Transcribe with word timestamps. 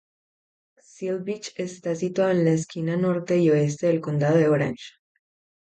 Seal 0.81 1.19
Beach 1.19 1.53
está 1.57 1.93
situado 1.93 2.31
en 2.31 2.43
la 2.45 2.53
esquina 2.53 2.97
norte 2.97 3.37
y 3.37 3.51
oeste 3.51 3.85
del 3.85 4.01
condado 4.01 4.37
de 4.39 4.49
Orange. 4.49 4.93